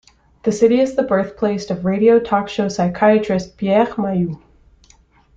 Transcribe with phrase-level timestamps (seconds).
[0.41, 4.41] The city is the birthplace of radio talk show psychiatrist Pierre Mailloux.